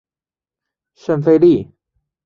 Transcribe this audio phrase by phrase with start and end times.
[0.95, 1.69] 圣费利。